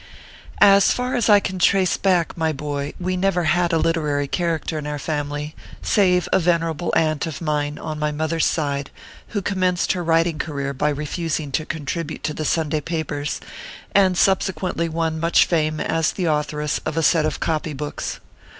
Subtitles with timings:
[0.59, 4.87] As far I can trace back, my boy, we never had a literary character in
[4.87, 8.89] our family, save a venerable aunt of mine, on my mother s side,
[9.27, 9.43] who.
[9.43, 13.39] commenced her writing career by refusing to contribute to the Sunday papers,
[13.93, 18.19] and subsequently won much fame as the au thoress of a set of copy books.